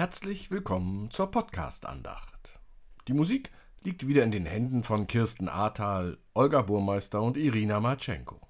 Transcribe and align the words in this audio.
Herzlich 0.00 0.50
willkommen 0.50 1.10
zur 1.10 1.30
Podcast-Andacht. 1.30 2.58
Die 3.06 3.12
Musik 3.12 3.50
liegt 3.82 4.08
wieder 4.08 4.24
in 4.24 4.30
den 4.30 4.46
Händen 4.46 4.82
von 4.82 5.06
Kirsten 5.06 5.46
Ahrtal, 5.46 6.16
Olga 6.32 6.62
Burmeister 6.62 7.20
und 7.20 7.36
Irina 7.36 7.80
Matschenko. 7.80 8.40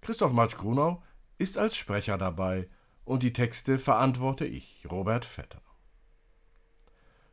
Christoph 0.00 0.32
Matsch-Grunau 0.32 1.00
ist 1.38 1.58
als 1.58 1.76
Sprecher 1.76 2.18
dabei 2.18 2.68
und 3.04 3.22
die 3.22 3.32
Texte 3.32 3.78
verantworte 3.78 4.46
ich, 4.46 4.84
Robert 4.90 5.24
Vetter. 5.24 5.62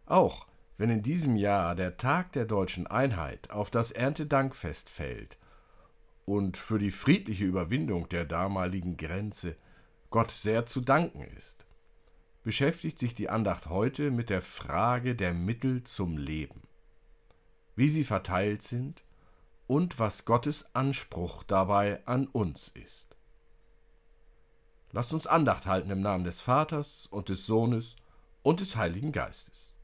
Auch 0.06 0.46
wenn 0.78 0.92
in 0.92 1.02
diesem 1.02 1.36
Jahr 1.36 1.74
der 1.74 1.98
Tag 1.98 2.32
der 2.34 2.46
deutschen 2.46 2.86
Einheit 2.86 3.50
auf 3.50 3.72
das 3.72 3.92
Erntedankfest 3.92 4.88
fällt 4.88 5.40
und 6.26 6.58
für 6.58 6.78
die 6.78 6.92
friedliche 6.92 7.46
Überwindung 7.46 8.08
der 8.08 8.26
damaligen 8.26 8.98
Grenze 8.98 9.56
Gott 10.12 10.30
sehr 10.30 10.68
zu 10.68 10.82
danken 10.82 11.24
ist, 11.24 11.66
beschäftigt 12.46 13.00
sich 13.00 13.16
die 13.16 13.28
Andacht 13.28 13.70
heute 13.70 14.12
mit 14.12 14.30
der 14.30 14.44
Frage 14.44 15.16
der 15.16 15.34
Mittel 15.34 15.84
zum 15.84 16.16
Leben, 16.16 16.62
wie 17.76 17.88
sie 17.88 18.04
verteilt 18.04 18.62
sind 18.62 19.04
und 19.66 19.98
was 19.98 20.26
Gottes 20.26 20.76
Anspruch 20.76 21.42
dabei 21.42 22.06
an 22.06 22.28
uns 22.28 22.68
ist. 22.68 23.18
Lasst 24.92 25.12
uns 25.12 25.26
Andacht 25.26 25.66
halten 25.66 25.90
im 25.90 26.02
Namen 26.02 26.24
des 26.24 26.40
Vaters 26.40 27.08
und 27.08 27.30
des 27.30 27.48
Sohnes 27.48 27.96
und 28.44 28.60
des 28.60 28.76
Heiligen 28.76 29.12
Geistes. 29.12 29.75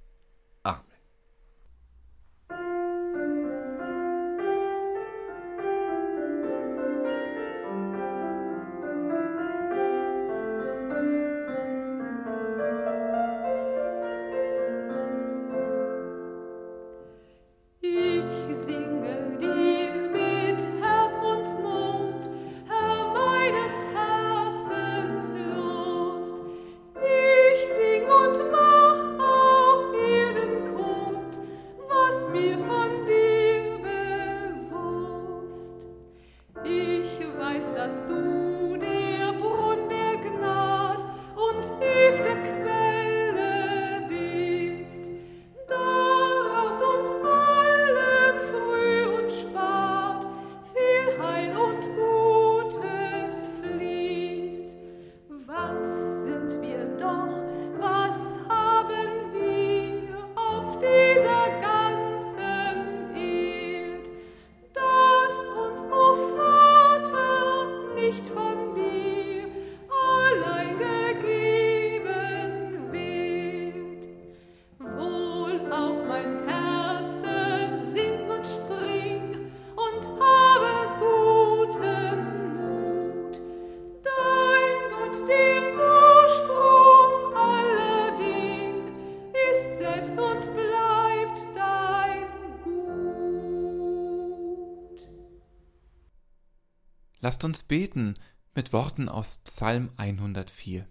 Lasst 97.32 97.46
uns 97.46 97.64
beten 97.64 98.16
mit 98.56 98.74
Worten 98.74 99.08
aus 99.08 99.38
Psalm 99.46 99.92
104. 99.96 100.86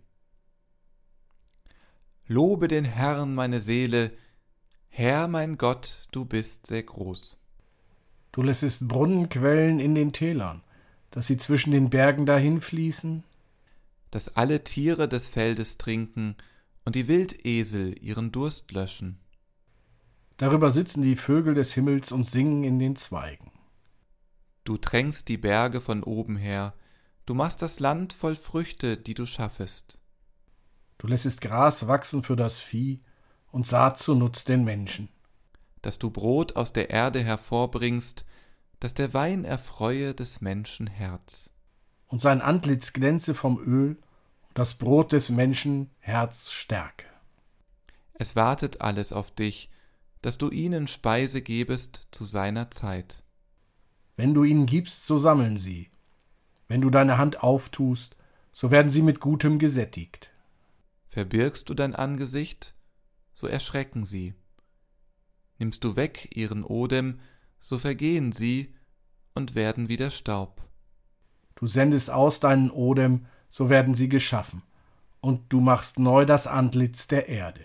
Lobe 2.29 2.67
den 2.67 2.87
Herrn, 2.87 3.35
meine 3.35 3.61
Seele, 3.61 4.11
Herr 4.89 5.29
mein 5.29 5.59
Gott, 5.59 6.09
du 6.13 6.25
bist 6.25 6.67
sehr 6.67 6.83
groß. 6.83 7.37
Du 8.33 8.41
lässest 8.41 8.89
Brunnenquellen 8.89 9.81
in 9.81 9.95
den 9.95 10.15
Tälern, 10.15 10.63
dass 11.11 11.27
sie 11.27 11.37
zwischen 11.37 11.73
den 11.73 11.91
Bergen 11.91 12.25
dahinfließen. 12.25 13.23
Dass 14.11 14.35
alle 14.35 14.65
Tiere 14.65 15.09
des 15.09 15.29
Feldes 15.29 15.77
trinken 15.77 16.37
und 16.87 16.95
die 16.95 17.07
Wildesel 17.07 18.03
ihren 18.03 18.33
Durst 18.33 18.73
löschen. 18.73 19.19
Darüber 20.39 20.71
sitzen 20.71 21.03
die 21.03 21.17
Vögel 21.17 21.53
des 21.53 21.75
Himmels 21.75 22.13
und 22.13 22.25
singen 22.25 22.65
in 22.65 22.79
den 22.79 22.97
Zweigen. 22.97 23.53
Du 24.65 24.77
tränkst 24.77 25.29
die 25.29 25.39
Berge 25.39 25.81
von 25.81 26.03
oben 26.03 26.37
her, 26.37 26.75
du 27.27 27.35
machst 27.35 27.63
das 27.63 27.81
Land 27.81 28.13
voll 28.13 28.37
Früchte, 28.37 28.97
die 28.97 29.15
du 29.15 29.27
schaffest. 29.27 30.01
Du 30.99 31.07
lässest 31.07 31.41
Gras 31.41 31.89
wachsen 31.89 32.23
für 32.23 32.37
das 32.37 32.61
Vieh 32.61 33.01
und 33.51 33.67
Saat 33.67 33.99
zu 33.99 34.15
Nutz 34.15 34.45
den 34.45 34.65
Menschen. 34.65 35.09
Dass 35.83 35.99
du 35.99 36.11
Brot 36.11 36.57
aus 36.57 36.73
der 36.73 36.91
Erde 36.91 37.21
hervorbringst, 37.23 38.27
dass 38.81 38.95
der 38.95 39.15
Wein 39.15 39.45
erfreue 39.45 40.15
des 40.15 40.41
Menschen 40.41 40.87
Herz. 40.87 41.51
Und 42.07 42.21
sein 42.21 42.43
Antlitz 42.43 42.93
glänze 42.93 43.35
vom 43.35 43.59
Öl, 43.59 43.97
und 44.49 44.59
das 44.59 44.75
Brot 44.75 45.13
des 45.13 45.31
Menschen 45.31 45.91
Herz 46.01 46.51
stärke. 46.51 47.07
Es 48.15 48.37
wartet 48.37 48.81
alles 48.83 49.13
auf 49.13 49.31
dich, 49.31 49.71
dass 50.21 50.37
du 50.37 50.51
ihnen 50.51 50.87
Speise 50.87 51.41
gebest 51.41 52.09
zu 52.11 52.25
seiner 52.27 52.71
Zeit. 52.71 53.23
Wenn 54.17 54.35
du 54.35 54.45
ihnen 54.45 54.67
gibst, 54.67 55.07
so 55.07 55.19
sammeln 55.19 55.57
sie. 55.59 55.91
Wenn 56.69 56.81
du 56.81 56.91
deine 56.91 57.19
Hand 57.19 57.43
auftust, 57.43 58.17
so 58.53 58.71
werden 58.71 58.91
sie 58.91 59.03
mit 59.03 59.21
Gutem 59.21 59.59
gesättigt. 59.59 60.31
Verbirgst 61.09 61.69
du 61.69 61.75
dein 61.75 61.95
Angesicht, 61.95 62.75
so 63.33 63.47
erschrecken 63.47 64.05
sie. 64.05 64.35
Nimmst 65.59 65.83
du 65.85 65.97
weg 65.97 66.31
ihren 66.35 66.65
Odem, 66.65 67.21
so 67.59 67.79
vergehen 67.79 68.33
sie 68.33 68.75
und 69.35 69.55
werden 69.55 69.89
wieder 69.89 70.11
Staub. 70.11 70.63
Du 71.55 71.67
sendest 71.67 72.11
aus 72.11 72.41
deinen 72.41 72.71
Odem, 72.71 73.27
so 73.49 73.69
werden 73.69 73.95
sie 73.95 74.09
geschaffen, 74.09 74.63
und 75.21 75.53
du 75.53 75.61
machst 75.61 75.99
neu 75.99 76.25
das 76.25 76.47
Antlitz 76.47 77.09
der 77.09 77.29
Erde. 77.29 77.65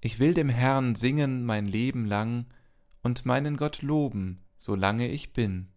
Ich 0.00 0.18
will 0.18 0.34
dem 0.34 0.48
Herrn 0.48 0.94
singen 0.94 1.44
mein 1.44 1.66
Leben 1.66 2.04
lang 2.06 2.46
und 3.02 3.26
meinen 3.26 3.56
Gott 3.56 3.82
loben, 3.82 4.40
solange 4.60 5.08
ich 5.08 5.32
bin. 5.32 5.68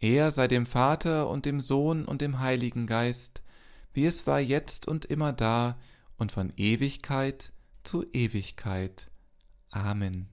Er 0.00 0.32
sei 0.32 0.48
dem 0.48 0.66
Vater 0.66 1.30
und 1.30 1.46
dem 1.46 1.60
Sohn 1.60 2.04
und 2.04 2.20
dem 2.20 2.40
Heiligen 2.40 2.88
Geist, 2.88 3.42
wie 3.92 4.06
es 4.06 4.26
war 4.26 4.40
jetzt 4.40 4.88
und 4.88 5.04
immer 5.04 5.32
da 5.32 5.78
und 6.16 6.32
von 6.32 6.52
Ewigkeit 6.56 7.52
zu 7.84 8.04
Ewigkeit. 8.12 9.08
Amen. 9.70 10.28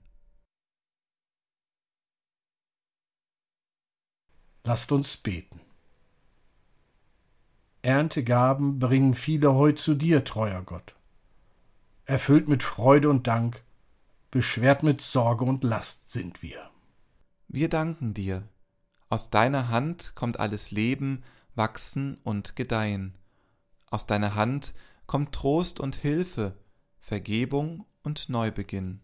Lasst 4.64 4.90
uns 4.90 5.16
beten. 5.16 5.60
Erntegaben 7.82 8.80
bringen 8.80 9.14
viele 9.14 9.54
heu 9.54 9.72
zu 9.72 9.94
dir, 9.94 10.24
treuer 10.24 10.62
Gott. 10.62 10.96
Erfüllt 12.04 12.48
mit 12.48 12.64
Freude 12.64 13.08
und 13.08 13.28
Dank, 13.28 13.62
beschwert 14.32 14.82
mit 14.82 15.00
Sorge 15.00 15.44
und 15.44 15.62
Last 15.62 16.10
sind 16.10 16.42
wir. 16.42 16.69
Wir 17.52 17.68
danken 17.68 18.14
dir. 18.14 18.48
Aus 19.08 19.30
deiner 19.30 19.70
Hand 19.70 20.12
kommt 20.14 20.38
alles 20.38 20.70
Leben, 20.70 21.24
wachsen 21.56 22.16
und 22.22 22.54
gedeihen. 22.54 23.18
Aus 23.86 24.06
deiner 24.06 24.36
Hand 24.36 24.72
kommt 25.06 25.34
Trost 25.34 25.80
und 25.80 25.96
Hilfe, 25.96 26.56
Vergebung 27.00 27.86
und 28.04 28.28
Neubeginn. 28.28 29.00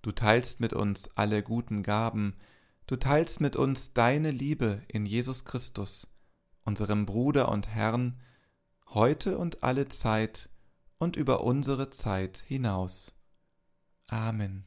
Du 0.00 0.10
teilst 0.10 0.60
mit 0.60 0.72
uns 0.72 1.10
alle 1.16 1.42
guten 1.42 1.82
Gaben, 1.82 2.34
du 2.86 2.96
teilst 2.96 3.42
mit 3.42 3.56
uns 3.56 3.92
deine 3.92 4.30
Liebe 4.30 4.80
in 4.88 5.04
Jesus 5.04 5.44
Christus, 5.44 6.08
unserem 6.64 7.04
Bruder 7.04 7.50
und 7.50 7.68
Herrn, 7.68 8.22
heute 8.86 9.36
und 9.36 9.62
alle 9.62 9.88
Zeit 9.88 10.48
und 10.96 11.16
über 11.16 11.44
unsere 11.44 11.90
Zeit 11.90 12.42
hinaus. 12.46 13.12
Amen. 14.06 14.64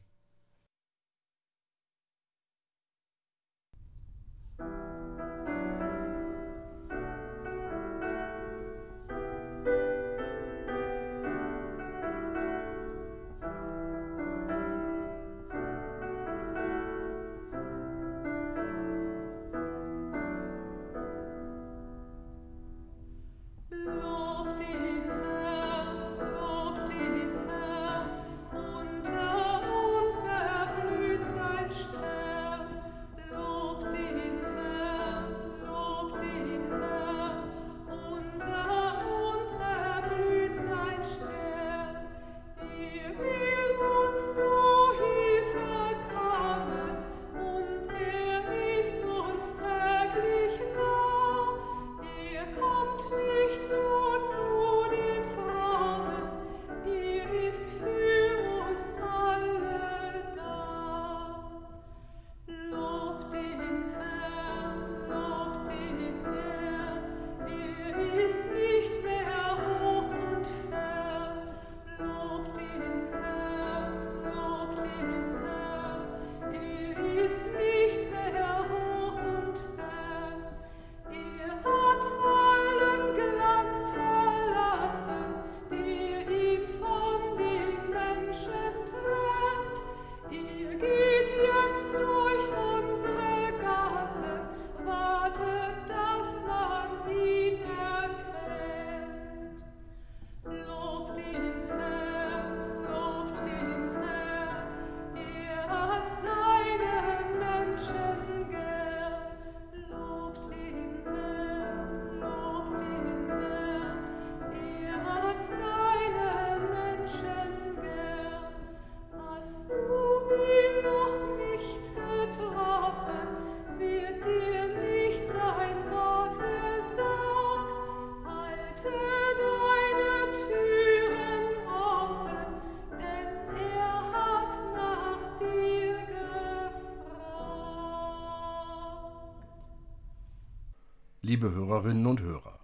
Liebe 141.27 141.51
Hörerinnen 141.51 142.05
und 142.05 142.21
Hörer, 142.21 142.57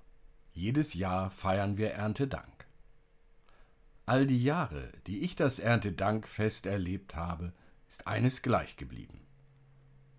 jedes 0.54 0.94
Jahr 0.94 1.30
feiern 1.30 1.78
wir 1.78 1.92
Erntedank. 1.92 2.66
All 4.06 4.26
die 4.26 4.42
Jahre, 4.42 4.90
die 5.06 5.20
ich 5.20 5.36
das 5.36 5.60
Erntedankfest 5.60 6.66
erlebt 6.66 7.18
habe, 7.18 7.52
ist 7.90 8.08
eines 8.08 8.42
gleich 8.42 8.78
geblieben. 8.78 9.20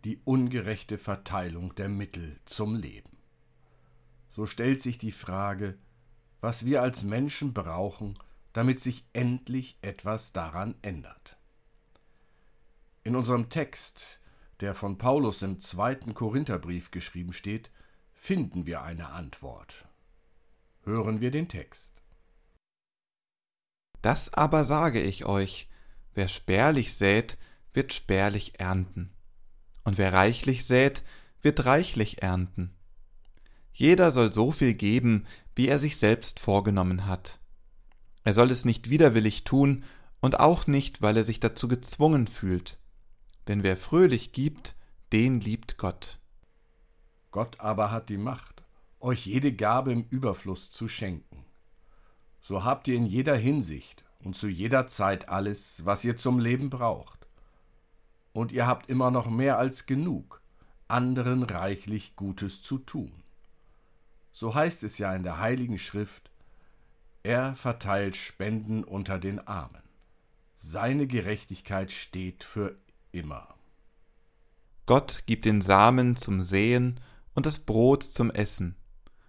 Die 0.04 0.20
ungerechte 0.24 0.98
Verteilung 0.98 1.74
der 1.76 1.88
Mittel 1.88 2.38
zum 2.44 2.76
Leben. 2.76 3.16
So 4.28 4.44
stellt 4.44 4.82
sich 4.82 4.98
die 4.98 5.12
Frage, 5.12 5.78
was 6.42 6.66
wir 6.66 6.82
als 6.82 7.02
Menschen 7.02 7.54
brauchen, 7.54 8.12
damit 8.52 8.78
sich 8.78 9.06
endlich 9.14 9.78
etwas 9.80 10.34
daran 10.34 10.74
ändert. 10.82 11.38
In 13.04 13.16
unserem 13.16 13.48
Text, 13.48 14.20
der 14.60 14.74
von 14.74 14.98
Paulus 14.98 15.40
im 15.40 15.60
zweiten 15.60 16.12
Korintherbrief 16.12 16.90
geschrieben 16.90 17.32
steht, 17.32 17.70
finden 18.24 18.64
wir 18.64 18.80
eine 18.80 19.10
Antwort. 19.10 19.86
Hören 20.84 21.20
wir 21.20 21.30
den 21.30 21.46
Text. 21.46 22.02
Das 24.00 24.32
aber 24.32 24.64
sage 24.64 25.02
ich 25.02 25.26
euch, 25.26 25.68
wer 26.14 26.28
spärlich 26.28 26.94
sät, 26.94 27.36
wird 27.74 27.92
spärlich 27.92 28.58
ernten, 28.58 29.12
und 29.84 29.98
wer 29.98 30.14
reichlich 30.14 30.64
sät, 30.64 31.02
wird 31.42 31.66
reichlich 31.66 32.22
ernten. 32.22 32.74
Jeder 33.74 34.10
soll 34.10 34.32
so 34.32 34.52
viel 34.52 34.72
geben, 34.72 35.26
wie 35.54 35.68
er 35.68 35.78
sich 35.78 35.98
selbst 35.98 36.40
vorgenommen 36.40 37.04
hat. 37.06 37.40
Er 38.22 38.32
soll 38.32 38.50
es 38.50 38.64
nicht 38.64 38.88
widerwillig 38.88 39.44
tun 39.44 39.84
und 40.20 40.40
auch 40.40 40.66
nicht, 40.66 41.02
weil 41.02 41.18
er 41.18 41.24
sich 41.24 41.40
dazu 41.40 41.68
gezwungen 41.68 42.26
fühlt. 42.26 42.78
Denn 43.48 43.62
wer 43.62 43.76
fröhlich 43.76 44.32
gibt, 44.32 44.76
den 45.12 45.40
liebt 45.40 45.76
Gott. 45.76 46.20
Gott 47.34 47.58
aber 47.58 47.90
hat 47.90 48.10
die 48.10 48.16
Macht, 48.16 48.62
euch 49.00 49.26
jede 49.26 49.52
Gabe 49.52 49.90
im 49.90 50.06
Überfluss 50.08 50.70
zu 50.70 50.86
schenken. 50.86 51.44
So 52.40 52.62
habt 52.62 52.86
ihr 52.86 52.94
in 52.94 53.04
jeder 53.04 53.34
Hinsicht 53.34 54.04
und 54.20 54.36
zu 54.36 54.46
jeder 54.46 54.86
Zeit 54.86 55.28
alles, 55.28 55.84
was 55.84 56.04
ihr 56.04 56.14
zum 56.14 56.38
Leben 56.38 56.70
braucht. 56.70 57.26
Und 58.32 58.52
ihr 58.52 58.68
habt 58.68 58.88
immer 58.88 59.10
noch 59.10 59.28
mehr 59.28 59.58
als 59.58 59.86
genug, 59.86 60.42
anderen 60.86 61.42
reichlich 61.42 62.14
Gutes 62.14 62.62
zu 62.62 62.78
tun. 62.78 63.10
So 64.30 64.54
heißt 64.54 64.84
es 64.84 64.98
ja 64.98 65.12
in 65.12 65.24
der 65.24 65.40
Heiligen 65.40 65.78
Schrift, 65.78 66.30
er 67.24 67.56
verteilt 67.56 68.14
Spenden 68.14 68.84
unter 68.84 69.18
den 69.18 69.44
Armen. 69.44 69.82
Seine 70.54 71.08
Gerechtigkeit 71.08 71.90
steht 71.90 72.44
für 72.44 72.76
immer. 73.10 73.56
Gott 74.86 75.24
gibt 75.26 75.46
den 75.46 75.62
Samen 75.62 76.14
zum 76.14 76.40
Säen 76.40 77.00
und 77.34 77.46
das 77.46 77.58
Brot 77.60 78.02
zum 78.02 78.30
Essen, 78.30 78.76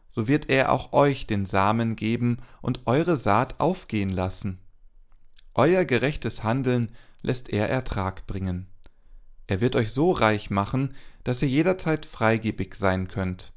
so 0.10 0.28
wird 0.28 0.50
er 0.50 0.72
auch 0.72 0.94
euch 0.94 1.28
den 1.28 1.46
Samen 1.46 1.96
geben 1.96 2.38
und 2.62 2.88
eure 2.88 3.18
Saat 3.18 3.60
aufgehen 3.60 4.10
lassen. 4.10 4.60
Euer 5.54 5.86
gerechtes 5.86 6.44
Handeln 6.44 6.96
lässt 7.22 7.50
er 7.50 7.70
Ertrag 7.70 8.28
bringen. 8.28 8.68
Er 9.48 9.62
wird 9.62 9.76
euch 9.76 9.92
so 9.92 10.12
reich 10.12 10.50
machen, 10.50 10.96
dass 11.24 11.42
ihr 11.42 11.50
jederzeit 11.50 12.06
freigebig 12.06 12.76
sein 12.76 13.08
könnt. 13.08 13.54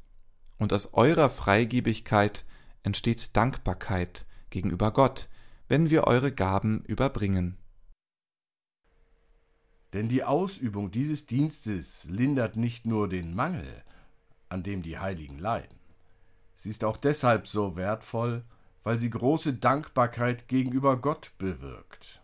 Und 0.58 0.72
aus 0.72 0.94
eurer 0.94 1.30
Freigebigkeit 1.30 2.44
entsteht 2.82 3.36
Dankbarkeit 3.36 4.26
gegenüber 4.50 4.92
Gott, 4.92 5.28
wenn 5.68 5.90
wir 5.90 6.04
eure 6.04 6.32
Gaben 6.32 6.82
überbringen. 6.86 7.56
Denn 9.92 10.08
die 10.08 10.24
Ausübung 10.24 10.90
dieses 10.90 11.26
Dienstes 11.26 12.04
lindert 12.10 12.56
nicht 12.56 12.84
nur 12.84 13.08
den 13.08 13.34
Mangel, 13.34 13.84
an 14.48 14.62
dem 14.62 14.82
die 14.82 14.98
Heiligen 14.98 15.38
leiden. 15.38 15.78
Sie 16.54 16.70
ist 16.70 16.84
auch 16.84 16.96
deshalb 16.96 17.46
so 17.46 17.76
wertvoll, 17.76 18.44
weil 18.82 18.96
sie 18.96 19.10
große 19.10 19.54
Dankbarkeit 19.54 20.48
gegenüber 20.48 20.96
Gott 20.96 21.32
bewirkt. 21.38 22.22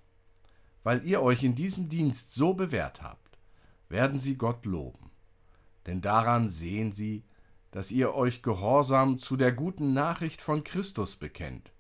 Weil 0.83 1.05
ihr 1.05 1.23
euch 1.23 1.43
in 1.43 1.55
diesem 1.55 1.89
Dienst 1.89 2.33
so 2.35 2.55
bewährt 2.55 3.03
habt, 3.03 3.39
werden 3.89 4.19
sie 4.19 4.37
Gott 4.37 4.67
loben. 4.67 5.11
Denn 5.87 6.01
daran 6.01 6.49
sehen 6.49 6.93
sie, 6.93 7.25
dass 7.71 7.91
ihr 7.91 8.15
euch 8.15 8.43
gehorsam 8.43 9.19
zu 9.19 9.37
der 9.37 9.53
guten 9.53 9.93
Nachricht 9.93 10.41
von 10.41 10.65
Christus 10.65 11.17
bekennt. 11.17 11.73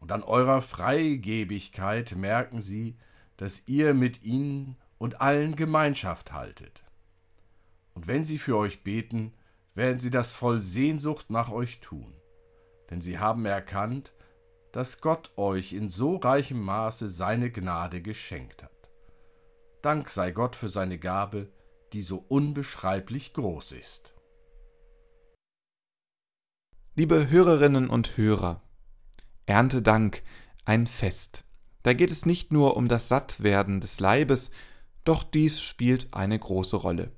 Und 0.00 0.12
an 0.12 0.22
eurer 0.22 0.62
Freigebigkeit 0.62 2.14
merken 2.16 2.60
sie, 2.60 2.96
dass 3.36 3.62
ihr 3.66 3.94
mit 3.94 4.22
ihnen 4.22 4.76
und 4.98 5.20
allen 5.20 5.56
Gemeinschaft 5.56 6.32
haltet. 6.32 6.84
Und 7.94 8.06
wenn 8.06 8.24
sie 8.24 8.38
für 8.38 8.56
euch 8.56 8.84
beten, 8.84 9.32
werden 9.78 10.00
sie 10.00 10.10
das 10.10 10.32
voll 10.32 10.60
Sehnsucht 10.60 11.30
nach 11.30 11.52
euch 11.52 11.78
tun, 11.78 12.12
denn 12.90 13.00
sie 13.00 13.20
haben 13.20 13.46
erkannt, 13.46 14.12
dass 14.72 15.00
Gott 15.00 15.30
euch 15.36 15.72
in 15.72 15.88
so 15.88 16.16
reichem 16.16 16.60
Maße 16.60 17.08
seine 17.08 17.52
Gnade 17.52 18.02
geschenkt 18.02 18.64
hat. 18.64 18.90
Dank 19.80 20.10
sei 20.10 20.32
Gott 20.32 20.56
für 20.56 20.68
seine 20.68 20.98
Gabe, 20.98 21.48
die 21.92 22.02
so 22.02 22.24
unbeschreiblich 22.28 23.32
groß 23.34 23.70
ist. 23.72 24.14
Liebe 26.96 27.30
Hörerinnen 27.30 27.88
und 27.88 28.16
Hörer, 28.16 28.60
Erntedank, 29.46 30.24
ein 30.64 30.88
Fest. 30.88 31.44
Da 31.84 31.92
geht 31.92 32.10
es 32.10 32.26
nicht 32.26 32.52
nur 32.52 32.76
um 32.76 32.88
das 32.88 33.06
Sattwerden 33.06 33.80
des 33.80 34.00
Leibes, 34.00 34.50
doch 35.04 35.22
dies 35.22 35.62
spielt 35.62 36.12
eine 36.12 36.36
große 36.36 36.74
Rolle. 36.74 37.12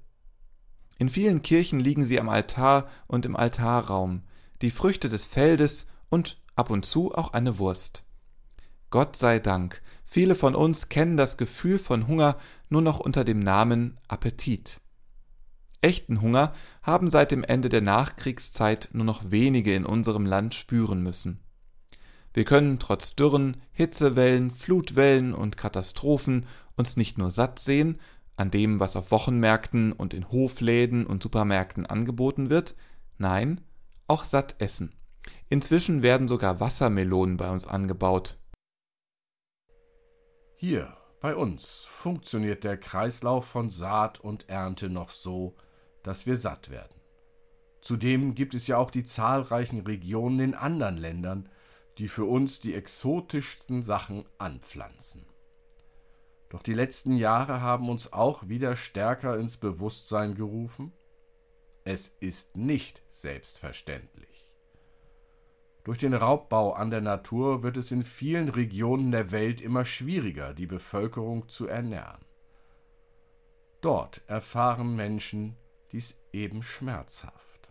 In 1.00 1.08
vielen 1.08 1.40
Kirchen 1.40 1.80
liegen 1.80 2.04
sie 2.04 2.20
am 2.20 2.28
Altar 2.28 2.86
und 3.06 3.24
im 3.24 3.34
Altarraum, 3.34 4.20
die 4.60 4.70
Früchte 4.70 5.08
des 5.08 5.26
Feldes 5.26 5.86
und 6.10 6.38
ab 6.56 6.68
und 6.68 6.84
zu 6.84 7.14
auch 7.14 7.32
eine 7.32 7.58
Wurst. 7.58 8.04
Gott 8.90 9.16
sei 9.16 9.38
Dank, 9.38 9.80
viele 10.04 10.34
von 10.34 10.54
uns 10.54 10.90
kennen 10.90 11.16
das 11.16 11.38
Gefühl 11.38 11.78
von 11.78 12.06
Hunger 12.06 12.36
nur 12.68 12.82
noch 12.82 13.00
unter 13.00 13.24
dem 13.24 13.38
Namen 13.38 13.96
Appetit. 14.08 14.82
Echten 15.80 16.20
Hunger 16.20 16.52
haben 16.82 17.08
seit 17.08 17.30
dem 17.30 17.44
Ende 17.44 17.70
der 17.70 17.80
Nachkriegszeit 17.80 18.90
nur 18.92 19.06
noch 19.06 19.30
wenige 19.30 19.74
in 19.74 19.86
unserem 19.86 20.26
Land 20.26 20.52
spüren 20.52 21.02
müssen. 21.02 21.40
Wir 22.34 22.44
können 22.44 22.78
trotz 22.78 23.16
Dürren, 23.16 23.56
Hitzewellen, 23.72 24.50
Flutwellen 24.50 25.32
und 25.32 25.56
Katastrophen 25.56 26.44
uns 26.76 26.98
nicht 26.98 27.16
nur 27.16 27.30
satt 27.30 27.58
sehen, 27.58 27.98
an 28.40 28.50
dem, 28.50 28.80
was 28.80 28.96
auf 28.96 29.10
Wochenmärkten 29.10 29.92
und 29.92 30.14
in 30.14 30.30
Hofläden 30.32 31.06
und 31.06 31.22
Supermärkten 31.22 31.84
angeboten 31.84 32.48
wird, 32.48 32.74
nein, 33.18 33.60
auch 34.08 34.24
satt 34.24 34.56
essen. 34.60 34.94
Inzwischen 35.50 36.02
werden 36.02 36.26
sogar 36.26 36.58
Wassermelonen 36.58 37.36
bei 37.36 37.50
uns 37.50 37.66
angebaut. 37.66 38.38
Hier, 40.56 40.96
bei 41.20 41.36
uns, 41.36 41.84
funktioniert 41.86 42.64
der 42.64 42.78
Kreislauf 42.78 43.44
von 43.44 43.68
Saat 43.68 44.20
und 44.20 44.48
Ernte 44.48 44.88
noch 44.88 45.10
so, 45.10 45.54
dass 46.02 46.24
wir 46.24 46.38
satt 46.38 46.70
werden. 46.70 46.98
Zudem 47.82 48.34
gibt 48.34 48.54
es 48.54 48.66
ja 48.66 48.78
auch 48.78 48.90
die 48.90 49.04
zahlreichen 49.04 49.80
Regionen 49.80 50.40
in 50.40 50.54
anderen 50.54 50.96
Ländern, 50.96 51.50
die 51.98 52.08
für 52.08 52.24
uns 52.24 52.60
die 52.60 52.72
exotischsten 52.72 53.82
Sachen 53.82 54.24
anpflanzen. 54.38 55.26
Doch 56.50 56.62
die 56.62 56.74
letzten 56.74 57.12
Jahre 57.12 57.62
haben 57.62 57.88
uns 57.88 58.12
auch 58.12 58.48
wieder 58.48 58.76
stärker 58.76 59.38
ins 59.38 59.56
Bewusstsein 59.56 60.34
gerufen, 60.34 60.92
es 61.84 62.08
ist 62.20 62.56
nicht 62.56 63.02
selbstverständlich. 63.08 64.52
Durch 65.84 65.98
den 65.98 66.12
Raubbau 66.12 66.72
an 66.72 66.90
der 66.90 67.00
Natur 67.00 67.62
wird 67.62 67.76
es 67.76 67.90
in 67.90 68.04
vielen 68.04 68.48
Regionen 68.48 69.12
der 69.12 69.30
Welt 69.30 69.60
immer 69.60 69.84
schwieriger, 69.84 70.52
die 70.52 70.66
Bevölkerung 70.66 71.48
zu 71.48 71.68
ernähren. 71.68 72.20
Dort 73.80 74.20
erfahren 74.26 74.94
Menschen 74.94 75.56
dies 75.92 76.18
eben 76.32 76.62
schmerzhaft. 76.62 77.70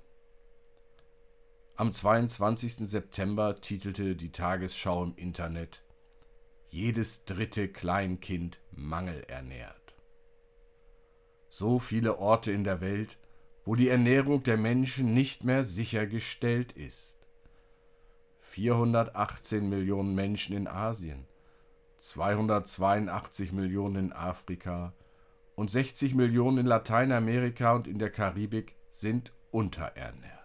Am 1.75 1.91
22. 1.91 2.89
September 2.89 3.55
titelte 3.55 4.15
die 4.15 4.31
Tagesschau 4.31 5.03
im 5.03 5.15
Internet 5.15 5.83
jedes 6.69 7.25
dritte 7.25 7.67
Kleinkind 7.67 8.59
mangelernährt. 8.71 9.95
So 11.49 11.79
viele 11.79 12.19
Orte 12.19 12.51
in 12.51 12.63
der 12.63 12.79
Welt, 12.79 13.17
wo 13.65 13.75
die 13.75 13.89
Ernährung 13.89 14.43
der 14.43 14.57
Menschen 14.57 15.13
nicht 15.13 15.43
mehr 15.43 15.63
sichergestellt 15.63 16.71
ist. 16.71 17.17
418 18.41 19.67
Millionen 19.67 20.15
Menschen 20.15 20.55
in 20.55 20.67
Asien, 20.67 21.27
282 21.97 23.51
Millionen 23.51 23.95
in 23.95 24.13
Afrika 24.13 24.93
und 25.55 25.69
60 25.69 26.15
Millionen 26.15 26.59
in 26.59 26.65
Lateinamerika 26.65 27.73
und 27.73 27.88
in 27.88 27.99
der 27.99 28.09
Karibik 28.09 28.75
sind 28.89 29.33
unterernährt. 29.51 30.39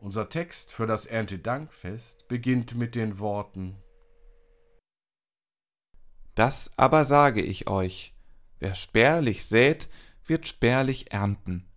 Unser 0.00 0.28
Text 0.28 0.72
für 0.72 0.86
das 0.86 1.06
Erntedankfest 1.06 2.28
beginnt 2.28 2.74
mit 2.74 2.94
den 2.94 3.18
Worten 3.18 3.81
das 6.34 6.70
aber 6.76 7.04
sage 7.04 7.42
ich 7.42 7.68
euch, 7.68 8.14
wer 8.58 8.74
spärlich 8.74 9.44
sät, 9.44 9.88
wird 10.24 10.46
spärlich 10.46 11.12
ernten, 11.12 11.68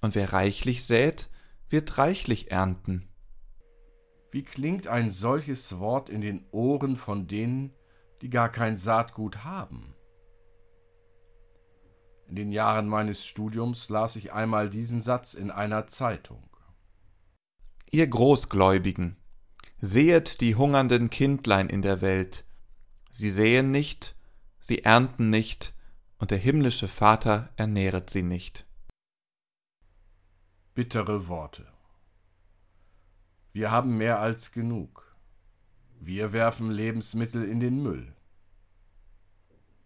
und 0.00 0.14
wer 0.14 0.32
reichlich 0.32 0.84
sät, 0.84 1.28
wird 1.68 1.98
reichlich 1.98 2.50
ernten. 2.50 3.08
Wie 4.30 4.42
klingt 4.42 4.86
ein 4.86 5.10
solches 5.10 5.78
Wort 5.78 6.08
in 6.08 6.20
den 6.20 6.44
Ohren 6.50 6.96
von 6.96 7.26
denen, 7.26 7.72
die 8.20 8.30
gar 8.30 8.50
kein 8.50 8.76
Saatgut 8.76 9.44
haben? 9.44 9.94
In 12.28 12.36
den 12.36 12.52
Jahren 12.52 12.88
meines 12.88 13.24
Studiums 13.24 13.88
las 13.88 14.16
ich 14.16 14.32
einmal 14.32 14.68
diesen 14.68 15.00
Satz 15.00 15.32
in 15.32 15.50
einer 15.50 15.86
Zeitung. 15.86 16.44
Ihr 17.90 18.06
Großgläubigen, 18.06 19.16
sehet 19.80 20.42
die 20.42 20.54
hungernden 20.54 21.08
Kindlein 21.08 21.70
in 21.70 21.80
der 21.80 22.02
Welt. 22.02 22.44
Sie 23.10 23.30
säen 23.30 23.70
nicht, 23.70 24.16
sie 24.60 24.84
ernten 24.84 25.30
nicht, 25.30 25.74
und 26.18 26.30
der 26.30 26.38
himmlische 26.38 26.88
Vater 26.88 27.50
ernähret 27.56 28.10
sie 28.10 28.22
nicht. 28.22 28.66
Bittere 30.74 31.28
Worte. 31.28 31.66
Wir 33.52 33.70
haben 33.70 33.96
mehr 33.96 34.20
als 34.20 34.52
genug. 34.52 35.16
Wir 36.00 36.32
werfen 36.32 36.70
Lebensmittel 36.70 37.44
in 37.44 37.60
den 37.60 37.82
Müll. 37.82 38.14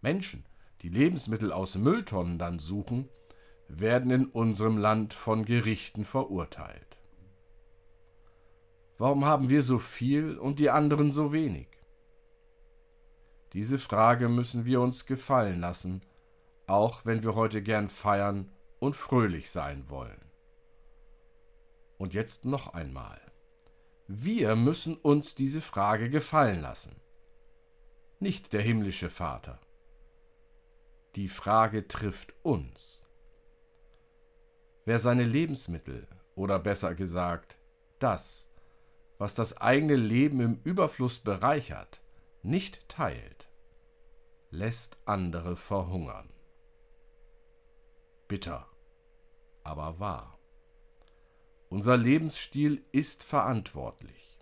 Menschen, 0.01 0.45
die 0.81 0.89
Lebensmittel 0.89 1.51
aus 1.51 1.75
Mülltonnen 1.75 2.37
dann 2.37 2.59
suchen, 2.59 3.09
werden 3.69 4.11
in 4.11 4.25
unserem 4.27 4.77
Land 4.77 5.13
von 5.13 5.45
Gerichten 5.45 6.05
verurteilt. 6.05 6.97
Warum 8.97 9.25
haben 9.25 9.49
wir 9.49 9.63
so 9.63 9.79
viel 9.79 10.37
und 10.37 10.59
die 10.59 10.69
anderen 10.69 11.11
so 11.11 11.33
wenig? 11.33 11.72
Diese 13.53 13.77
Frage 13.77 14.29
müssen 14.29 14.65
wir 14.65 14.81
uns 14.81 15.05
gefallen 15.05 15.59
lassen, 15.59 16.01
auch 16.65 17.05
wenn 17.05 17.21
wir 17.21 17.35
heute 17.35 17.61
gern 17.61 17.87
feiern 17.87 18.51
und 18.79 18.95
fröhlich 18.95 19.51
sein 19.51 19.89
wollen. 19.89 20.19
Und 21.97 22.13
jetzt 22.13 22.45
noch 22.45 22.73
einmal. 22.73 23.21
Wir 24.07 24.55
müssen 24.55 24.95
uns 24.95 25.35
diese 25.35 25.61
Frage 25.61 26.09
gefallen 26.09 26.61
lassen, 26.61 26.95
nicht 28.19 28.53
der 28.53 28.61
himmlische 28.61 29.09
Vater. 29.09 29.59
Die 31.15 31.29
Frage 31.29 31.87
trifft 31.87 32.33
uns. 32.41 33.07
Wer 34.85 34.99
seine 34.99 35.23
Lebensmittel 35.23 36.07
oder 36.35 36.59
besser 36.59 36.95
gesagt 36.95 37.59
das, 37.99 38.49
was 39.17 39.35
das 39.35 39.57
eigene 39.57 39.95
Leben 39.95 40.41
im 40.41 40.59
Überfluss 40.63 41.19
bereichert, 41.19 42.01
nicht 42.41 42.87
teilt, 42.89 43.42
lässt 44.53 44.97
andere 45.05 45.55
verhungern. 45.55 46.29
Bitter, 48.27 48.67
aber 49.63 49.99
wahr. 49.99 50.37
Unser 51.69 51.97
Lebensstil 51.97 52.85
ist 52.91 53.23
verantwortlich. 53.23 54.37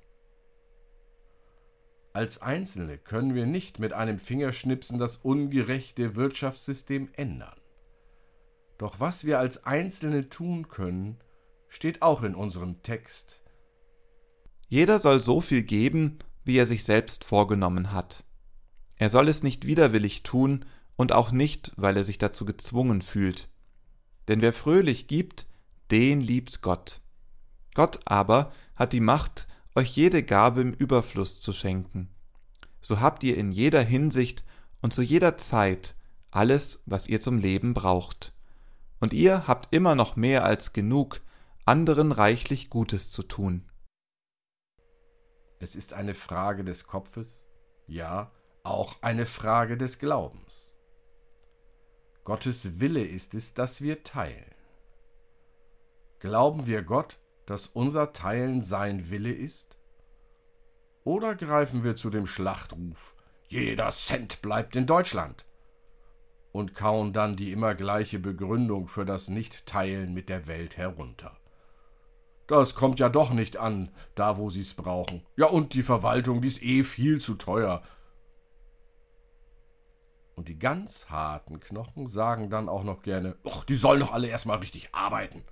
Als 2.11 2.41
Einzelne 2.41 2.97
können 2.97 3.35
wir 3.35 3.45
nicht 3.45 3.79
mit 3.79 3.93
einem 3.93 4.19
Fingerschnipsen 4.19 4.99
das 4.99 5.15
ungerechte 5.15 6.17
Wirtschaftssystem 6.17 7.07
ändern. 7.13 7.55
Doch 8.77 8.99
was 8.99 9.23
wir 9.23 9.39
als 9.39 9.65
Einzelne 9.65 10.27
tun 10.27 10.67
können, 10.67 11.19
steht 11.69 12.01
auch 12.01 12.23
in 12.23 12.35
unserem 12.35 12.83
Text. 12.83 13.41
Jeder 14.67 14.99
soll 14.99 15.21
so 15.21 15.39
viel 15.39 15.63
geben, 15.63 16.19
wie 16.43 16.57
er 16.57 16.65
sich 16.65 16.83
selbst 16.83 17.23
vorgenommen 17.23 17.93
hat. 17.93 18.25
Er 19.01 19.09
soll 19.09 19.29
es 19.29 19.41
nicht 19.41 19.65
widerwillig 19.65 20.21
tun 20.21 20.63
und 20.95 21.11
auch 21.11 21.31
nicht, 21.31 21.71
weil 21.75 21.97
er 21.97 22.03
sich 22.03 22.19
dazu 22.19 22.45
gezwungen 22.45 23.01
fühlt. 23.01 23.49
Denn 24.27 24.43
wer 24.43 24.53
fröhlich 24.53 25.07
gibt, 25.07 25.47
den 25.89 26.21
liebt 26.21 26.61
Gott. 26.61 27.01
Gott 27.73 27.99
aber 28.05 28.51
hat 28.75 28.93
die 28.93 28.99
Macht, 28.99 29.47
euch 29.73 29.95
jede 29.95 30.21
Gabe 30.21 30.61
im 30.61 30.71
Überfluss 30.71 31.41
zu 31.41 31.51
schenken. 31.51 32.09
So 32.79 32.99
habt 32.99 33.23
ihr 33.23 33.39
in 33.39 33.51
jeder 33.51 33.81
Hinsicht 33.81 34.43
und 34.83 34.93
zu 34.93 35.01
jeder 35.01 35.35
Zeit 35.35 35.95
alles, 36.29 36.83
was 36.85 37.07
ihr 37.07 37.19
zum 37.19 37.39
Leben 37.39 37.73
braucht. 37.73 38.35
Und 38.99 39.13
ihr 39.13 39.47
habt 39.47 39.73
immer 39.73 39.95
noch 39.95 40.15
mehr 40.15 40.45
als 40.45 40.73
genug, 40.73 41.21
anderen 41.65 42.11
reichlich 42.11 42.69
Gutes 42.69 43.09
zu 43.09 43.23
tun. 43.23 43.67
Es 45.57 45.75
ist 45.75 45.93
eine 45.93 46.13
Frage 46.13 46.63
des 46.63 46.83
Kopfes, 46.85 47.47
ja, 47.87 48.31
auch 48.63 49.01
eine 49.01 49.25
Frage 49.25 49.77
des 49.77 49.99
Glaubens. 49.99 50.75
Gottes 52.23 52.79
Wille 52.79 53.03
ist 53.03 53.33
es, 53.33 53.53
dass 53.53 53.81
wir 53.81 54.03
teilen. 54.03 54.45
Glauben 56.19 56.67
wir 56.67 56.83
Gott, 56.83 57.19
dass 57.47 57.67
unser 57.67 58.13
Teilen 58.13 58.61
sein 58.61 59.09
Wille 59.09 59.31
ist? 59.31 59.77
Oder 61.03 61.35
greifen 61.35 61.83
wir 61.83 61.95
zu 61.95 62.11
dem 62.11 62.27
Schlachtruf 62.27 63.15
Jeder 63.47 63.89
Cent 63.89 64.41
bleibt 64.43 64.75
in 64.75 64.85
Deutschland 64.85 65.45
und 66.51 66.75
kauen 66.75 67.11
dann 67.11 67.35
die 67.35 67.51
immer 67.51 67.73
gleiche 67.73 68.19
Begründung 68.19 68.87
für 68.87 69.03
das 69.03 69.29
Nicht-Teilen 69.29 70.13
mit 70.13 70.29
der 70.29 70.45
Welt 70.45 70.77
herunter? 70.77 71.35
Das 72.45 72.75
kommt 72.75 72.99
ja 72.99 73.09
doch 73.09 73.31
nicht 73.31 73.57
an, 73.57 73.89
da 74.13 74.37
wo 74.37 74.49
sie's 74.49 74.75
brauchen. 74.75 75.25
Ja, 75.37 75.47
und 75.47 75.73
die 75.73 75.83
Verwaltung, 75.83 76.41
die 76.41 76.49
ist 76.49 76.61
eh 76.61 76.83
viel 76.83 77.19
zu 77.19 77.35
teuer. 77.35 77.81
Und 80.41 80.47
die 80.47 80.57
ganz 80.57 81.07
harten 81.11 81.59
Knochen 81.59 82.07
sagen 82.07 82.49
dann 82.49 82.67
auch 82.67 82.83
noch 82.83 83.03
gerne, 83.03 83.35
ach, 83.47 83.63
die 83.63 83.75
sollen 83.75 83.99
doch 83.99 84.11
alle 84.11 84.27
erstmal 84.27 84.57
richtig 84.57 84.89
arbeiten. 84.91 85.43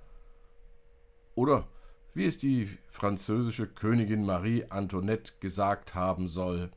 Oder 1.36 1.68
wie 2.12 2.26
es 2.26 2.38
die 2.38 2.76
französische 2.88 3.68
Königin 3.68 4.26
Marie 4.26 4.64
Antoinette 4.68 5.34
gesagt 5.38 5.94
haben 5.94 6.26
soll. 6.26 6.72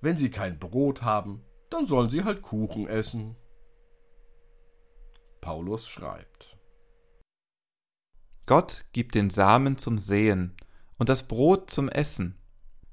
Wenn 0.00 0.16
sie 0.16 0.28
kein 0.28 0.58
Brot 0.58 1.02
haben, 1.02 1.44
dann 1.70 1.86
sollen 1.86 2.10
sie 2.10 2.24
halt 2.24 2.42
Kuchen 2.42 2.88
essen. 2.88 3.36
Paulus 5.40 5.86
schreibt. 5.86 6.56
Gott 8.46 8.86
gibt 8.90 9.14
den 9.14 9.30
Samen 9.30 9.78
zum 9.78 9.98
Säen 9.98 10.56
und 10.98 11.08
das 11.08 11.28
Brot 11.28 11.70
zum 11.70 11.88
Essen. 11.88 12.40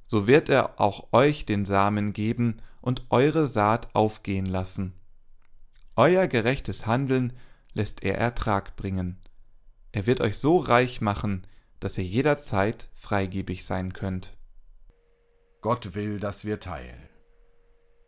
So 0.04 0.28
wird 0.28 0.48
er 0.48 0.80
auch 0.80 1.12
euch 1.12 1.48
den 1.48 1.66
Samen 1.66 2.14
geben 2.14 2.62
und 2.82 3.06
eure 3.10 3.48
Saat 3.48 3.94
aufgehen 3.96 4.46
lassen. 4.46 4.94
Euer 5.96 6.28
gerechtes 6.28 6.86
Handeln 6.86 7.34
lässt 7.74 8.04
er 8.04 8.18
Ertrag 8.18 8.76
bringen 8.76 9.20
er 9.92 10.06
wird 10.06 10.22
euch 10.22 10.38
so 10.38 10.58
reich 10.58 11.02
machen, 11.02 11.48
dass 11.80 11.98
ihr 11.98 12.04
jederzeit 12.04 12.90
freigebig 12.94 13.66
sein 13.66 13.94
könnt. 13.94 14.38
Gott 15.62 15.96
will, 15.96 16.20
dass 16.20 16.46
wir 16.46 16.60
teilen. 16.60 17.10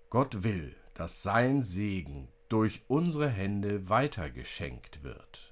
Gott 0.09 0.43
will, 0.43 0.75
dass 0.93 1.23
sein 1.23 1.63
Segen 1.63 2.27
durch 2.49 2.81
unsere 2.87 3.29
Hände 3.29 3.89
weitergeschenkt 3.89 5.03
wird. 5.03 5.50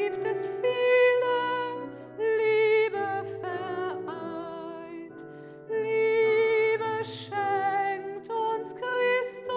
Gibt 0.00 0.24
es 0.24 0.46
viele, 0.62 1.90
Liebe 2.16 3.08
vereint, 3.42 5.20
Liebe 5.68 7.04
schenkt 7.04 8.30
uns 8.30 8.74
Christus. 8.74 9.50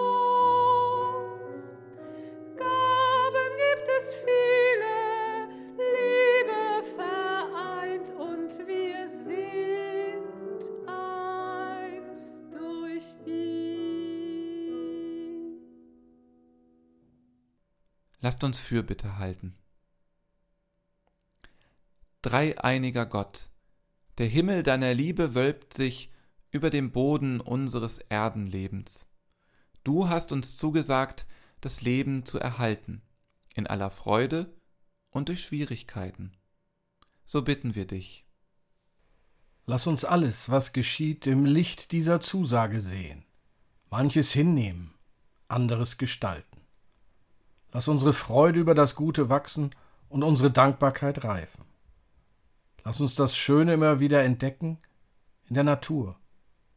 Gaben 2.57 3.51
gibt 3.63 3.87
es 3.97 4.05
viele, 4.25 4.97
Liebe 5.95 6.63
vereint 6.97 8.09
und 8.11 8.51
wir 8.67 9.07
sind 9.07 10.61
eins 10.89 12.21
durch 12.51 13.15
ihn. 13.25 13.63
Lasst 18.19 18.43
uns 18.43 18.59
Fürbitte 18.59 19.17
halten. 19.17 19.62
Dreieiniger 22.23 23.05
Gott, 23.05 23.49
der 24.17 24.27
Himmel 24.27 24.63
deiner 24.63 24.93
Liebe 24.93 25.35
wölbt 25.35 25.73
sich 25.73 26.09
über 26.51 26.69
dem 26.69 26.93
Boden 26.93 27.41
unseres 27.41 27.97
Erdenlebens. 27.97 29.09
Du 29.83 30.07
hast 30.07 30.31
uns 30.31 30.55
zugesagt, 30.55 31.25
das 31.59 31.81
Leben 31.81 32.23
zu 32.23 32.39
erhalten, 32.39 33.01
in 33.55 33.67
aller 33.67 33.89
Freude 33.89 34.53
und 35.09 35.27
durch 35.27 35.43
Schwierigkeiten. 35.43 36.31
So 37.25 37.41
bitten 37.41 37.75
wir 37.75 37.85
dich. 37.85 38.25
Lass 39.65 39.85
uns 39.85 40.05
alles, 40.05 40.49
was 40.49 40.71
geschieht, 40.71 41.27
im 41.27 41.43
Licht 41.43 41.91
dieser 41.91 42.21
Zusage 42.21 42.79
sehen, 42.79 43.25
manches 43.89 44.31
hinnehmen, 44.31 44.93
anderes 45.49 45.97
gestalten. 45.97 46.61
Lass 47.73 47.89
unsere 47.89 48.13
Freude 48.13 48.61
über 48.61 48.75
das 48.75 48.95
Gute 48.95 49.27
wachsen 49.27 49.75
und 50.07 50.23
unsere 50.23 50.51
Dankbarkeit 50.51 51.25
reifen. 51.25 51.72
Lass 52.83 52.99
uns 52.99 53.15
das 53.15 53.35
Schöne 53.35 53.73
immer 53.73 53.99
wieder 53.99 54.23
entdecken 54.23 54.77
in 55.45 55.55
der 55.55 55.63
Natur 55.63 56.19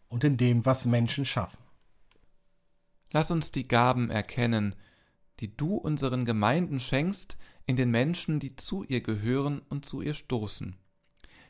und 0.09 0.25
in 0.25 0.37
dem, 0.37 0.65
was 0.65 0.87
Menschen 0.87 1.25
schaffen. 1.25 1.59
Lass 3.13 3.31
uns 3.31 3.51
die 3.51 3.67
Gaben 3.67 4.11
erkennen, 4.11 4.75
die 5.41 5.57
du 5.57 5.77
unseren 5.77 6.25
Gemeinden 6.25 6.81
schenkst, 6.81 7.37
in 7.67 7.77
den 7.77 7.91
Menschen, 7.91 8.39
die 8.39 8.57
zu 8.57 8.85
ihr 8.85 9.01
gehören 9.01 9.61
und 9.69 9.85
zu 9.85 10.01
ihr 10.01 10.15
stoßen. 10.15 10.77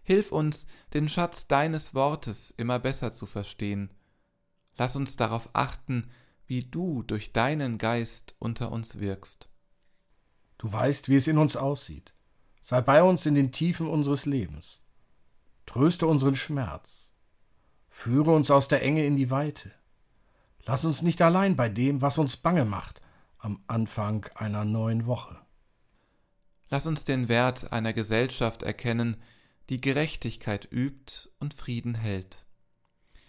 Hilf 0.03 0.33
uns, 0.33 0.67
den 0.95 1.09
Schatz 1.09 1.47
deines 1.47 1.95
Wortes 1.95 2.51
immer 2.51 2.79
besser 2.79 3.13
zu 3.13 3.27
verstehen. 3.27 3.91
Lass 4.77 4.97
uns 4.97 5.17
darauf 5.17 5.51
achten, 5.53 6.11
wie 6.47 6.65
du 6.65 7.03
durch 7.03 7.33
deinen 7.33 7.77
Geist 7.77 8.37
unter 8.39 8.71
uns 8.71 9.01
wirkst. 9.01 9.49
Du 10.59 10.73
weißt, 10.73 11.09
wie 11.09 11.17
es 11.17 11.27
in 11.27 11.39
uns 11.39 11.57
aussieht. 11.57 12.15
Sei 12.69 12.81
bei 12.81 13.01
uns 13.05 13.25
in 13.27 13.37
den 13.37 13.53
Tiefen 13.53 13.87
unseres 13.87 14.27
Lebens. 14.27 14.83
Tröste 15.67 16.09
unseren 16.09 16.35
Schmerz. 16.35 17.15
Führe 17.91 18.33
uns 18.33 18.51
aus 18.51 18.67
der 18.67 18.83
Enge 18.83 19.07
in 19.07 19.15
die 19.15 19.31
Weite. 19.31 19.71
Lass 20.65 20.85
uns 20.85 21.01
nicht 21.01 21.23
allein 21.23 21.55
bei 21.55 21.69
dem, 21.69 22.03
was 22.03 22.19
uns 22.19 22.37
bange 22.37 22.65
macht, 22.65 23.01
am 23.39 23.63
Anfang 23.69 24.27
einer 24.35 24.65
neuen 24.65 25.07
Woche. 25.07 25.39
Lass 26.69 26.89
uns 26.89 27.05
den 27.05 27.29
Wert 27.29 27.73
einer 27.73 27.93
Gesellschaft 27.93 28.65
erkennen, 28.65 29.17
die 29.71 29.81
Gerechtigkeit 29.81 30.67
übt 30.73 31.29
und 31.39 31.55
Frieden 31.55 31.95
hält. 31.95 32.47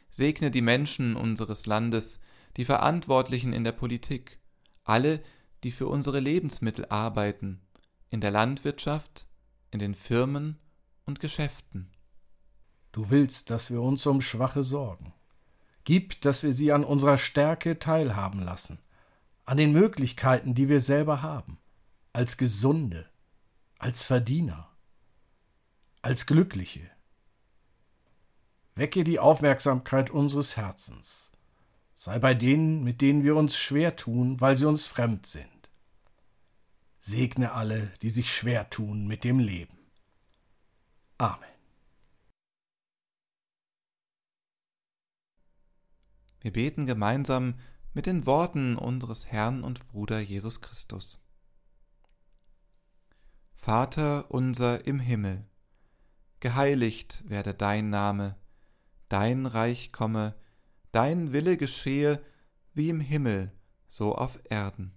Segne 0.10 0.50
die 0.50 0.64
Menschen 0.64 1.16
unseres 1.16 1.68
Landes, 1.68 2.20
die 2.56 2.66
Verantwortlichen 2.66 3.54
in 3.54 3.64
der 3.64 3.74
Politik, 3.74 4.40
alle, 4.84 5.22
die 5.64 5.72
für 5.72 5.86
unsere 5.86 6.22
Lebensmittel 6.22 6.88
arbeiten, 6.90 7.62
in 8.10 8.22
der 8.22 8.32
Landwirtschaft, 8.32 9.28
in 9.72 9.80
den 9.80 9.96
Firmen 9.96 10.58
und 11.06 11.20
Geschäften. 11.20 11.92
Du 12.92 13.10
willst, 13.10 13.50
dass 13.50 13.70
wir 13.70 13.82
uns 13.82 14.06
um 14.06 14.22
Schwache 14.22 14.64
sorgen. 14.64 15.14
Gib, 15.84 16.22
dass 16.22 16.44
wir 16.44 16.54
sie 16.54 16.72
an 16.72 16.84
unserer 16.84 17.18
Stärke 17.18 17.80
teilhaben 17.80 18.42
lassen, 18.42 18.80
an 19.46 19.58
den 19.58 19.72
Möglichkeiten, 19.72 20.56
die 20.56 20.68
wir 20.68 20.82
selber 20.82 21.22
haben, 21.22 21.60
als 22.12 22.38
Gesunde, 22.38 23.10
als 23.78 24.04
Verdiener, 24.04 24.70
als 26.02 26.26
Glückliche. 26.26 26.90
Wecke 28.76 29.04
die 29.04 29.20
Aufmerksamkeit 29.20 30.10
unseres 30.10 30.58
Herzens. 30.58 31.32
Sei 31.96 32.20
bei 32.20 32.34
denen, 32.34 32.84
mit 32.84 33.02
denen 33.02 33.24
wir 33.24 33.36
uns 33.36 33.58
schwer 33.58 33.96
tun, 33.96 34.40
weil 34.40 34.56
sie 34.56 34.68
uns 34.68 34.86
fremd 34.86 35.26
sind. 35.26 35.57
Segne 37.08 37.54
alle, 37.54 37.94
die 38.02 38.10
sich 38.10 38.36
schwer 38.36 38.70
tun 38.70 39.08
mit 39.08 39.24
dem 39.24 39.40
Leben. 39.40 39.78
Amen. 41.18 41.48
Wir 46.42 46.52
beten 46.52 46.86
gemeinsam 46.86 47.56
mit 47.94 48.08
den 48.08 48.26
Worten 48.26 48.76
unseres 48.76 49.26
Herrn 49.26 49.64
und 49.64 49.88
Bruder 49.88 50.20
Jesus 50.20 50.60
Christus. 50.60 51.24
Vater 53.56 54.30
unser 54.30 54.86
im 54.86 55.00
Himmel, 55.00 55.46
geheiligt 56.42 57.24
werde 57.26 57.54
dein 57.54 57.90
Name, 57.90 58.36
dein 59.08 59.46
Reich 59.46 59.94
komme, 59.94 60.36
dein 60.92 61.32
Wille 61.32 61.56
geschehe, 61.56 62.22
wie 62.74 62.90
im 62.90 63.00
Himmel, 63.00 63.54
so 63.88 64.14
auf 64.14 64.40
Erden. 64.52 64.97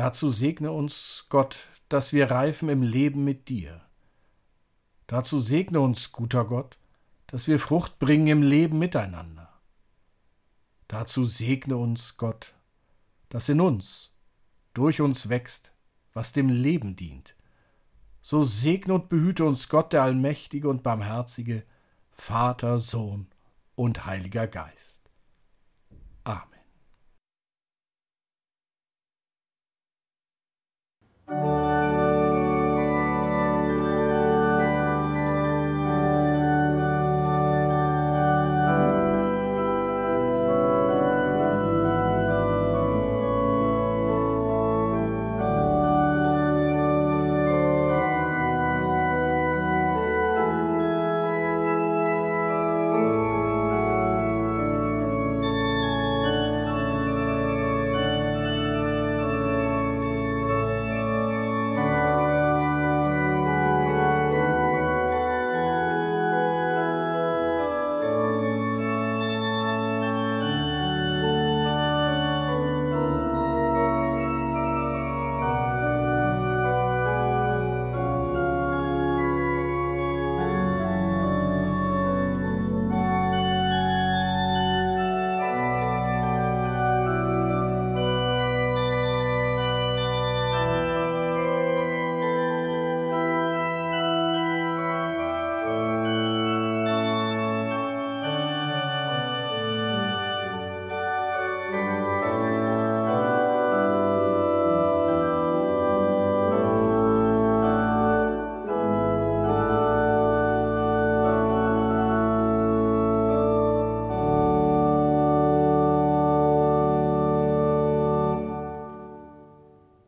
Dazu 0.00 0.30
segne 0.30 0.72
uns 0.72 1.26
Gott, 1.28 1.58
dass 1.90 2.14
wir 2.14 2.30
reifen 2.30 2.70
im 2.70 2.82
Leben 2.82 3.22
mit 3.22 3.50
dir. 3.50 3.82
Dazu 5.06 5.40
segne 5.40 5.78
uns, 5.78 6.10
guter 6.10 6.46
Gott, 6.46 6.78
dass 7.26 7.46
wir 7.46 7.60
Frucht 7.60 7.98
bringen 7.98 8.26
im 8.28 8.42
Leben 8.42 8.78
miteinander. 8.78 9.60
Dazu 10.88 11.26
segne 11.26 11.76
uns 11.76 12.16
Gott, 12.16 12.54
dass 13.28 13.50
in 13.50 13.60
uns, 13.60 14.14
durch 14.72 15.02
uns 15.02 15.28
wächst, 15.28 15.74
was 16.14 16.32
dem 16.32 16.48
Leben 16.48 16.96
dient. 16.96 17.36
So 18.22 18.42
segne 18.42 18.94
und 18.94 19.10
behüte 19.10 19.44
uns 19.44 19.68
Gott, 19.68 19.92
der 19.92 20.04
Allmächtige 20.04 20.70
und 20.70 20.82
Barmherzige, 20.82 21.62
Vater, 22.10 22.78
Sohn 22.78 23.26
und 23.74 24.06
Heiliger 24.06 24.46
Geist. 24.46 24.99